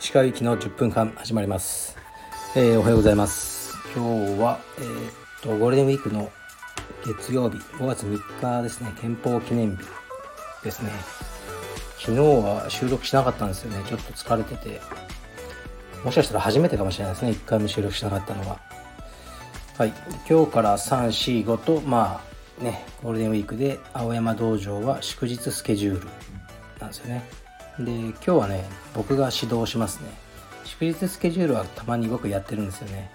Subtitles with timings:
[0.00, 1.94] 石川行きの10分間始まります、
[2.56, 3.76] えー、おはようございます。
[3.94, 4.02] 今
[4.36, 5.12] 日は、えー、っ
[5.42, 6.32] とゴールデンウィークの
[7.04, 8.92] 月曜日5月3日ですね。
[8.98, 9.84] 憲法記念日
[10.64, 10.90] ですね。
[11.98, 13.84] 昨日は収録しなかったんですよね。
[13.86, 14.80] ちょっと疲れてて。
[16.02, 17.32] もしかしたら初めてかもしれないですね。
[17.32, 18.58] 1回も収録しなかったのは。
[19.76, 19.92] はい。
[20.26, 22.29] 今日から345とまあ
[22.60, 26.06] ねゴールデンウィークで青山道場は祝日スケジュール
[26.78, 27.24] なんですよね。
[27.78, 30.10] で今日はね僕が指導しますね。
[30.64, 33.10] 祝日スケジュールはたまに僕やってるんですよね。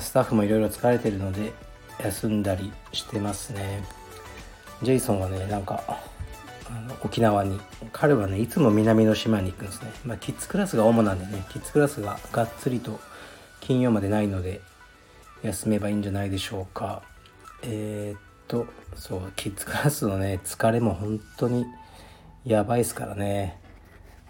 [0.00, 1.52] スタッフもいろいろ疲れてるので
[2.02, 3.84] 休んだりしてますね。
[4.82, 5.82] ジェイソンはねなんか
[6.68, 7.60] あの沖縄に
[7.92, 9.92] 彼はねいつも南の島に行くんですね。
[10.04, 13.00] まあキッズクラスが主なんでねキッズクラスががっつりと
[13.60, 14.60] 金曜までないので
[15.42, 17.02] 休めばいいんじゃないでしょうか。
[17.62, 21.66] えー、っとそうキッズクラスのね疲れも本当に
[22.44, 23.60] やばいですからね。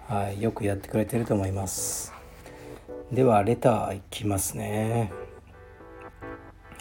[0.08, 2.12] はいよくやってくれてると思います。
[3.12, 5.12] ではレターいきますね。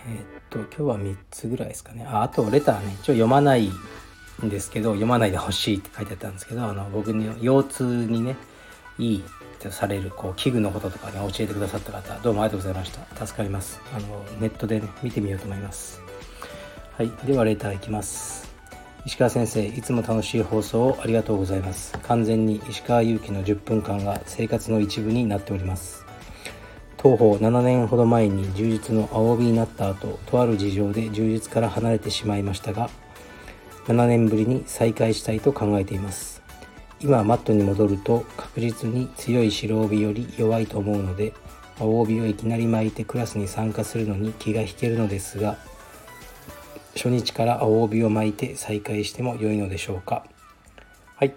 [0.08, 2.06] えー、っと今日は3つぐらいですかね。
[2.08, 3.72] ああとレターね一応読まない
[4.44, 8.36] んですけど読まないでほしいって書いてあったんですけどあの僕に腰痛にね
[8.98, 9.24] いい
[9.60, 13.26] とされるこう器具のこととかね教えてくださった方どうもありがとうございました。
[13.26, 13.82] 助かります。
[13.94, 16.05] あのネットでね見てみようと思います。
[16.98, 18.48] はいではレターいきます。
[19.06, 21.92] 石川先生いつも楽しい放送をありがとうございます。
[22.04, 26.06] 完全に石川祐希の10分間が生活の一部になっております。
[26.96, 32.90] 当方7年ほど前に充実の青帯になった後とある事情で充実から離れてしまいましたが
[33.88, 36.42] 7年ぶりに再開したいと考えています。
[37.02, 41.34] 今マットに戻ると確実に強い白帯より弱いと思うので
[41.78, 45.58] 青帯をいきなり巻いてクラスに参加するのに気が引けるのですが
[46.96, 50.26] 初日から青帯を巻いて再開しても良いのでしょうか？
[51.18, 51.34] はい。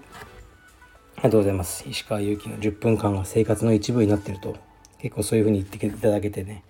[1.17, 1.84] ありがとうございます。
[1.89, 4.56] 石川祐希の10分間が生活の一部になってると
[4.99, 6.62] 結構そういう風に言っていただけてね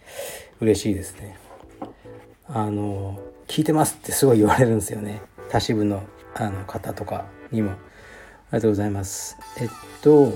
[0.60, 1.38] 嬉しいですね。
[2.48, 5.20] あの聞いてますってすごい言われるんですよね。
[5.50, 6.02] 他支部の
[6.34, 7.72] あの方とかにも。
[7.72, 7.78] あり
[8.52, 9.36] がとうございます。
[9.60, 9.68] えっ
[10.00, 10.32] と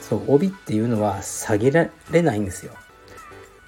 [0.00, 2.72] そう帯っていうのは下げられないんですよ。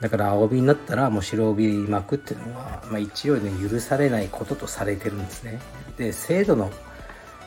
[0.01, 5.61] だから青帯になったらもう白帯巻くっていうのは、まあ、一応ね許されないこととされてるんですね。
[5.97, 6.71] で制度の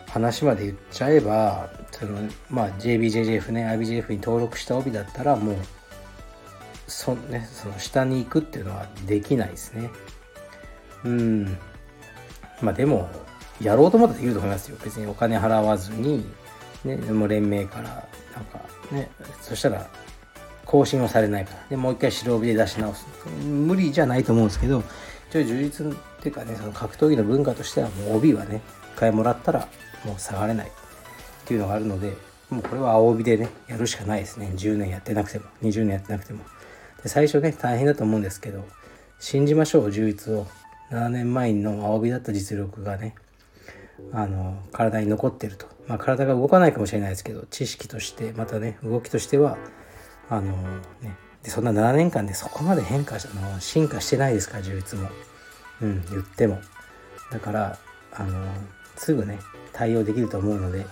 [0.08, 2.18] 話まで言っちゃえばその、
[2.50, 5.56] まあ、JBJJF ね IBJF に登録した帯だったらもう
[6.88, 9.90] そ,、ね、その下に行くっていうのはできないですね。
[11.04, 11.58] うん。
[12.62, 13.10] まあでも
[13.62, 14.78] やろうと思ったらできると思いますよ。
[14.84, 16.26] 別にお金払わずに、
[16.86, 19.10] ね、もう連盟からなんかね
[19.42, 19.88] そしたら
[20.68, 21.66] 更新はされないから。
[21.70, 23.06] でもう一回白帯で出し直す。
[23.46, 24.84] 無理じゃないと思うんですけど
[25.30, 25.90] 一応充実っ
[26.22, 28.62] ていうかねその格闘技の文化としてはもう帯はね
[28.96, 29.68] 一回もらったら
[30.06, 30.68] もう下がれない。
[30.68, 30.70] っ
[31.46, 32.14] ていうのがあるので
[32.50, 34.52] もうこれは青帯でねやるしかないですね。
[34.56, 35.46] 10年やってなくても。
[35.64, 36.44] 20年やってなくても。
[37.02, 38.66] で最初ね大変だと思うんですけど
[39.20, 40.48] 信じましょう充実を。
[40.92, 43.14] 7年前の青帯だった実力がね
[44.14, 49.58] あの体に残ってると、まあ、体が動かないかもしれないですけど知識としてまたね動きとしては
[50.30, 50.52] あの
[51.02, 51.16] ね。
[51.44, 53.60] でそんな7年間でそこまで変化したの？
[53.62, 54.58] 進化してないですか？
[54.58, 55.10] ら充実も。
[55.82, 56.60] うん言っても。
[57.32, 57.78] だから
[58.14, 58.48] あの
[58.96, 59.40] すぐね
[59.74, 60.86] 対応できると思うので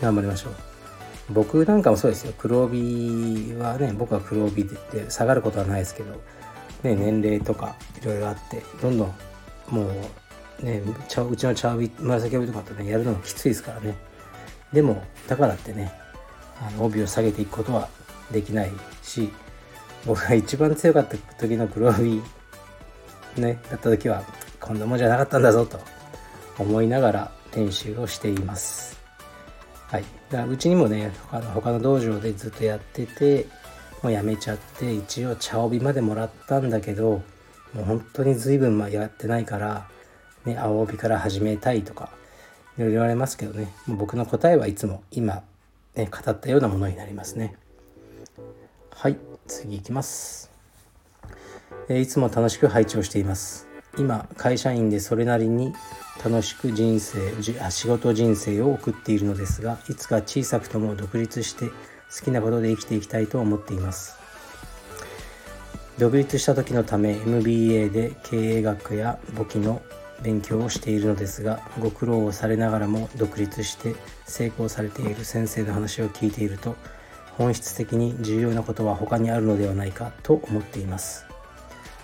[0.00, 0.54] 頑張りましょう。
[1.30, 2.32] 僕なんかもそうですよ。
[2.38, 6.12] 黒帯はね僕は黒帯で下がることはないですけど、
[6.82, 9.14] ね、年齢とかいろいろあってどんどん
[9.68, 9.90] も
[10.62, 13.96] うねうちの茶帯紫帯とかとねやるのもきついですからね。
[14.72, 15.92] でもだからってね
[16.60, 17.88] あの帯を下げていくことは
[18.32, 18.70] できない
[19.02, 19.30] し
[20.06, 22.22] 僕が一番強かった時の黒帯
[23.36, 24.22] ねだった時は
[24.60, 25.78] こんなもんじゃなかったんだぞと
[26.58, 28.98] 思いながら練習をしています。
[29.88, 30.04] はい。
[30.30, 33.46] だからうちにもね他の他の道場でずっとやってて
[34.02, 37.22] もうやめちゃって一応茶帯までもらったんだけど
[37.74, 39.88] もう本当に随分やってないから
[40.44, 42.10] ね青帯から始めたいとか
[42.78, 43.72] いろいろ言われますけどね。
[43.88, 45.42] 僕の答えはいつも今
[45.96, 47.56] ね語ったようなものになりますね。
[49.02, 49.16] はい
[49.46, 50.50] 次いきます、
[51.88, 53.66] え、いつも楽しく拝聴しています。
[53.96, 55.72] 今会社員でそれなりに
[56.22, 57.18] 楽しく人生
[57.70, 64.18] 仕事人生を送っているのですがいつか小さくとも独立して好きなことで生きていきたいと思っています。
[65.96, 69.80] 独立した時のため MBA で経営学や簿記の
[70.20, 73.94] 勉強をしているのですがご苦労をされながらも独立して
[74.26, 76.76] 成功されている先生の話を聞いていると
[77.40, 81.24] 本質的に重要なことは他にあるのではないかと思っています。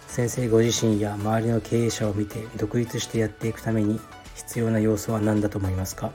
[0.08, 4.00] 先生ご自身や周りの経営者を見て独立してやっていくために
[4.34, 6.10] 必要な要素は何だと思いますか？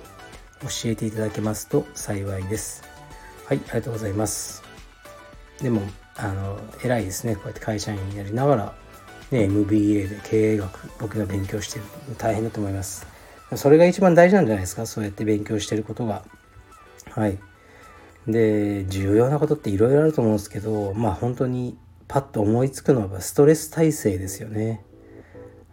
[0.64, 2.84] 教えていただけますと幸いです。
[3.46, 4.64] はいありがとうございます。
[5.62, 5.84] でも
[6.16, 7.36] あの偉いですね。
[7.36, 8.74] こうやって会社員やりながら
[9.30, 11.86] ね MBA で経営学僕が勉強してる。
[12.18, 13.06] 大変だと思います。
[13.56, 14.88] それが一番大事なんじゃないですか？
[14.88, 16.24] そうやって勉強してることが。
[17.12, 17.38] はい。
[18.28, 21.78] で重要なことっていろいろあると思うんですけどまあ本当に
[22.08, 24.84] パッと思いつくのはストレス耐性ですよね。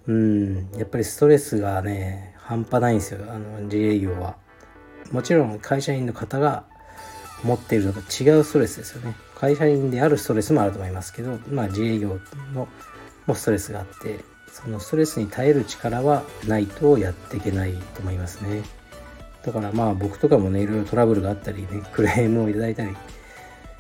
[0.07, 0.71] うん。
[0.77, 3.25] やっぱりストレスがね半端ないんですよ。
[3.29, 4.37] あの自営業は。
[5.11, 6.65] もちろん会社員の方が
[7.43, 9.17] 持っているのと違うストレスですよね。
[9.35, 12.19] 会社員であるストレスもあると思いますけどまあ自営業
[12.55, 12.69] の
[13.27, 18.63] もストレスがあってそのストレスに耐える力はないとやっていけないと思いますね。
[19.45, 22.97] だからまあ僕とかもねいろいろトラブルがあったりねクレームをいただいたり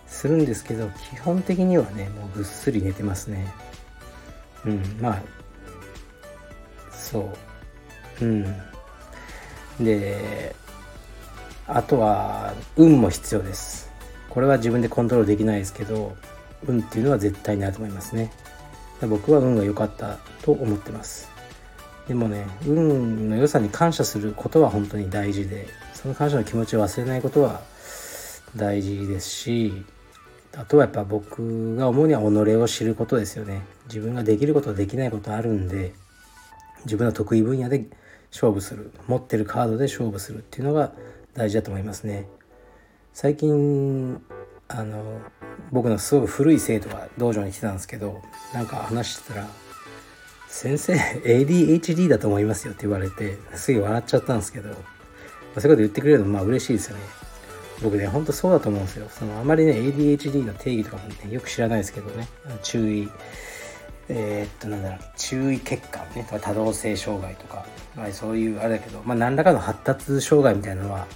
[0.06, 3.52] するんですけど基本的にはねもうぐっすり寝てますね。
[4.64, 5.22] うんまあ
[6.92, 7.30] そ
[8.20, 8.24] う。
[8.24, 8.44] うん。
[9.80, 10.54] で
[11.66, 13.90] あとは運も必要です。
[14.30, 16.16] これは自分でコントロールできないですけど
[16.66, 18.30] 運っていうのは絶対にあると思いますね。
[19.02, 21.30] 僕は運が良かったと思ってます。
[22.08, 27.60] でもね運の良さに感謝することは本当に大事でその感謝の気持ちを忘れないことは
[28.56, 29.84] 大事ですし
[30.56, 32.24] あとはやっぱ僕が思うには己
[32.56, 33.60] を知ることですよね。
[33.86, 35.92] 自分ができることできないことあるんで
[36.84, 37.84] 自分の得意分野で
[38.32, 40.92] 勝負する持ってるカードで勝負するっていうのが
[41.34, 42.26] 大事だと思いますね。
[43.12, 44.20] 最近
[44.68, 45.20] あの
[45.70, 48.22] 僕のすごく古い生徒が道場に来てたんですけど
[48.54, 49.48] なんか話してたら
[50.48, 54.74] 「先生 ADHD だと思いますよ」って言われてすぐ笑っちゃったんですけど、ま
[55.56, 57.02] あ、そういうこと言ってくれるのまあ嬉しいですよね。
[57.80, 59.06] 僕ねほんとそうだと思うんですよ。
[59.10, 62.26] そのあまりね ADHD の定義とかもねよく知らないですけどね。
[62.62, 63.08] 注意
[64.08, 71.06] えー、っとなんだろう注意欠陥ね多動性障害とか、まあ、そういうあれだけど、まあ、何らかの発達障害みたいなのは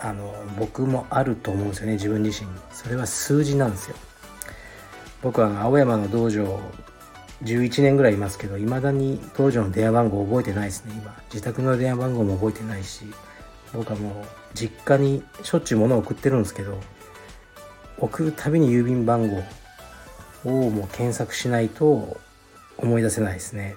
[0.00, 2.56] あの僕もあると思うんですよね自分自身に。
[2.72, 3.96] それは数字なんですよ。
[5.20, 6.60] 僕は青山の道場
[7.42, 10.92] 11年ぐらいいますけどいまだに道場の電話番号覚えてないですね。
[10.96, 13.04] 今自宅の電話番号も覚えてないし
[13.72, 14.24] 僕はもう
[14.54, 16.78] 実家にしょっちゅう物を送ってるんですけど
[17.98, 19.42] 送るたびに郵便番号
[20.44, 22.16] をもう検索しないと
[22.76, 23.76] 思い出せないですね。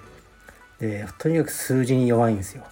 [0.80, 2.64] でとにかく数字に弱いんですよ。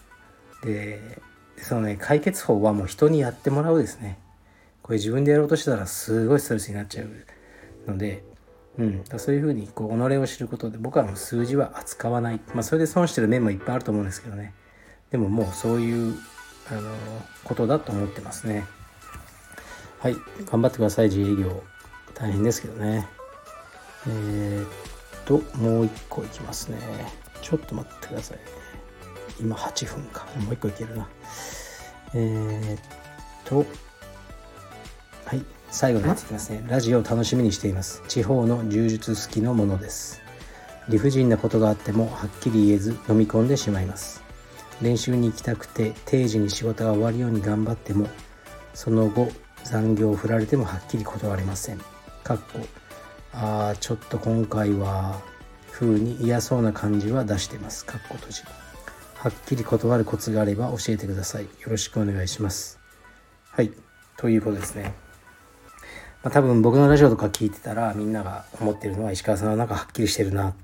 [0.63, 1.21] で
[1.59, 4.19] そのね解決法はもう人にやってもらうですね。
[4.83, 8.25] これ自分でやろうとしたらすごいストレスになっちゃうので
[8.79, 14.55] うん、そういうふうにこう己を知ることで僕はもう数字は扱わない、まあ、それで損してる面もいっぱいあると思うんですけどね。
[15.11, 16.15] でももうそういう
[16.71, 16.91] あの
[17.45, 18.65] ことだと思ってますね。
[19.99, 20.17] はい。
[20.47, 21.63] 頑張ってください自営業。
[22.15, 23.09] 大変ですけどね。
[24.07, 24.69] えー、っ
[25.25, 26.79] ともう一個いきますね。
[27.43, 28.39] ちょっと待ってください
[29.41, 30.27] 今8分か。
[30.45, 31.09] もう一個いけるな。
[32.15, 32.81] えー、っ
[33.45, 33.65] と
[35.25, 35.45] はい。
[35.71, 36.65] 最後のやついきますね。
[36.69, 38.03] ラジオを楽しみにしています。
[38.09, 40.21] 地方の柔術好きのものです。
[40.89, 44.23] 理不尽なことがあってもはっきり言えず飲み込んでしまいます。
[44.83, 48.09] 練習に行きたくて定時に仕事が終わるように頑張っても
[48.75, 49.29] その後
[49.63, 51.81] 残業を振られてもはっきり断れません。
[52.25, 52.61] かっこ
[53.33, 55.21] あーちょっと今回は
[55.71, 57.87] 風に嫌そうな感じは出してます。
[57.87, 58.43] かっこ閉じ。
[59.15, 61.45] はっきり断るコツがあれば教えてください。
[61.45, 62.81] よろしくお願いします。
[63.53, 63.71] はい。
[64.17, 64.95] ということですね。
[66.23, 70.55] まあ、多分僕のラジオとか聞いてたらみんなが思ってるのは石川さんはなんかはっきりしてるなっ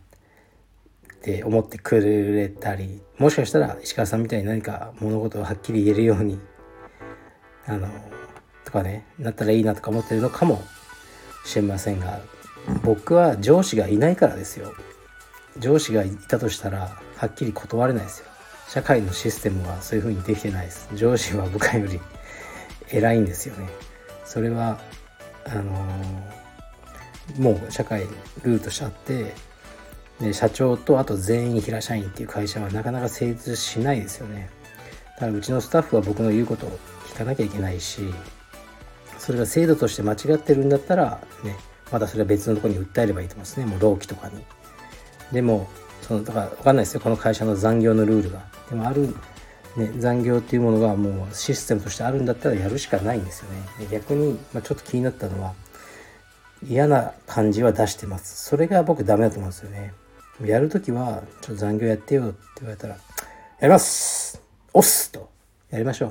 [1.22, 6.38] て思ってくれたりもしかしたら石川さんみたいに何か物事をはっきり言えるように
[7.66, 7.88] あの
[8.64, 10.62] とかねなったらいいなとか思ってるのかも
[11.44, 12.20] しれませんが
[12.82, 14.74] 僕は上司がいないからですよ。
[15.58, 18.26] 上司がいたとしたらはっきり断れないですよ。
[18.68, 20.88] 社会のシステムはそういう風にできてないです。
[20.94, 22.00] 上司は部下より
[22.90, 23.68] 偉いんですよね。
[24.24, 24.80] それは
[25.46, 25.72] あの、
[27.38, 28.02] もう社会
[28.42, 29.34] ルールとしてあって
[30.20, 34.48] で社長とあと全員平社員っていう会社はなかなか成立しないですよね。
[35.16, 38.02] だからうちのスタッフは僕の言うことを聞かなきゃいけないし
[39.18, 41.56] それが制度として間違ってるんだったらね
[41.90, 43.66] またそれは別のところに訴えればいいと思うんですね。
[43.66, 44.44] もう労基とかに。
[45.32, 45.68] でも
[46.02, 47.00] そのだから分かんないですよ。
[47.00, 48.46] この会社の残業のルールが。
[48.68, 49.14] でもある
[49.76, 53.88] ね、残業っていうものがもうシステムとしてあるんだったらやるしかないんですよね。
[53.90, 55.54] 逆に、まあ、ちょっと気になったのは
[56.66, 58.44] 嫌な感じは出してます。
[58.44, 59.92] それが僕ダメだと思うんですよね。
[60.44, 63.00] やるときはちょっと残業やってよって言われたらや
[63.62, 64.42] ります
[64.74, 65.30] 押すと
[65.70, 66.06] やりましょ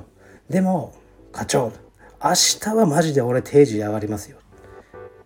[0.49, 0.53] う。
[0.53, 0.93] でも
[1.31, 1.71] 課長
[2.23, 4.37] 明日はマジで俺定時上がりますよ。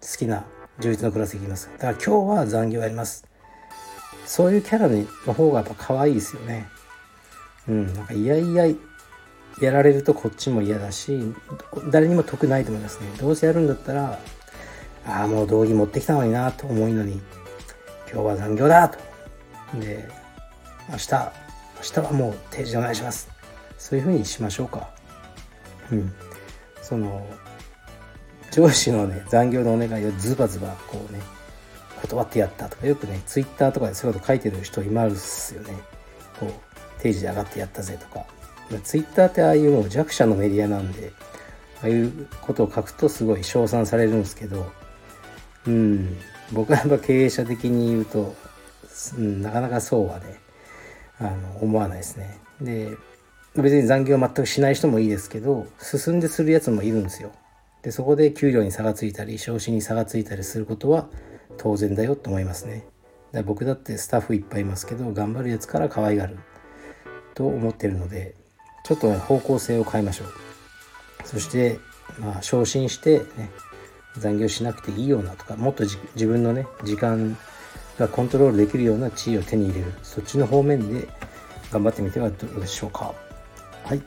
[0.02, 0.46] 好きな
[0.80, 1.70] 充実のクラス行きます。
[1.78, 3.26] だから今日は残業やります。
[4.26, 6.68] そういうキャラの方がやっぱ可愛いですよね。
[7.70, 7.94] うん。
[7.94, 8.66] なんかいやいや
[9.62, 11.34] やられるとこっちも嫌だし
[11.92, 13.08] 誰にも得ないと思いますね。
[13.20, 14.20] どうせやるんだったら
[15.06, 17.22] ああもう道着持ってきたのになと思いのに
[18.12, 18.98] 今日は残業だと。
[19.80, 20.10] で
[20.90, 21.32] 明日明
[21.82, 23.30] 日はもう定時でお願いします。
[23.78, 24.90] そういうふうにしましょうか。
[25.92, 26.12] うん。
[26.82, 27.28] その
[28.52, 31.22] 上司のね残業のお願いをズバズバこうね
[32.02, 35.74] 断ってやったとかよくねツイッターとかでそういうこと書いてる人いますよね。
[36.40, 36.69] こう
[37.00, 38.26] 定時で上がってやったぜとか。
[38.84, 41.12] ツイッターってああいうもう弱者のメディアなんで
[41.82, 44.72] ああいうことを書くとすごい称賛されるんですけど
[45.66, 46.18] うん
[46.52, 48.36] 僕はやっぱ経営者的に言うと、
[49.18, 50.40] うん、なかなかそうはね
[51.20, 52.40] あの思わないですね。
[52.62, 52.96] で
[53.56, 57.32] 別に残業全くしない人もいいですけど進んでするやつもいるんですよ。
[57.82, 61.08] でそこで給料に差がついたり昇進に差がついたりすることは
[61.58, 62.86] 当然だよと思いますね。
[63.32, 66.38] だ僕だってスタッフいっぱいいますけど頑張るやつから可愛がる。
[67.40, 68.36] と思ってるので
[68.84, 70.28] ちょっと、ね、方向性を変えましょう。
[71.24, 71.80] そして
[72.20, 73.50] まあ昇進してね
[74.18, 77.38] 残業しなくていいようなとかもっと自分のね時間
[77.98, 79.94] がコントロールできるような地位を手に入れる。
[80.04, 81.08] そっちの方面で
[81.72, 83.14] 頑張ってみてはどうでしょうか。
[83.86, 84.02] はい。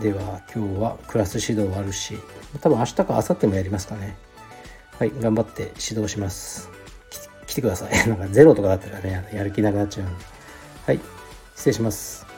[0.00, 2.16] では今日はクラス指導あるし
[2.60, 4.16] 多分明日か明後日もやりますかね。
[5.00, 5.12] はい。
[5.20, 6.70] 頑張って指導します。
[7.48, 7.92] 来てください。
[8.08, 10.24] なんかゼロとかだったらねやる気なくなっちゃうんで。
[10.86, 11.00] はい。
[11.56, 12.31] 失礼します。